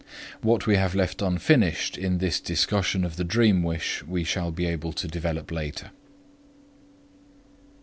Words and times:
What 0.41 0.65
we 0.65 0.77
have 0.77 0.95
left 0.95 1.21
unfinished 1.21 1.95
in 1.95 2.17
this 2.17 2.39
discussion 2.39 3.05
of 3.05 3.17
the 3.17 3.23
dream 3.23 3.61
wish 3.61 4.01
we 4.01 4.23
shall 4.23 4.49
be 4.49 4.65
able 4.65 4.93
to 4.93 5.07
develop 5.07 5.51
later. 5.51 5.91